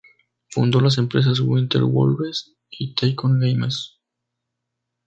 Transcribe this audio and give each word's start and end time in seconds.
Fundó 0.49 0.81
las 0.81 0.97
empresas 0.97 1.39
"Winter 1.41 1.83
Wolves" 1.83 2.55
y 2.71 2.95
"Tycoon 2.95 3.39
Games". 3.39 3.99